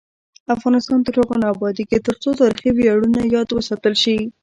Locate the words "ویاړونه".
2.73-3.19